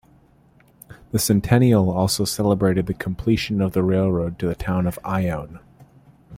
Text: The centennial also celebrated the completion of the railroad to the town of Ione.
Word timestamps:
The 1.11 1.19
centennial 1.19 1.91
also 1.91 2.25
celebrated 2.25 2.87
the 2.87 2.93
completion 2.95 3.61
of 3.61 3.73
the 3.73 3.83
railroad 3.83 4.39
to 4.39 4.47
the 4.47 4.55
town 4.55 4.87
of 4.87 4.97
Ione. 5.05 5.59